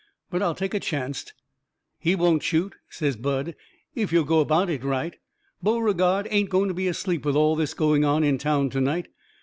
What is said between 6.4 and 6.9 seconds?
going to be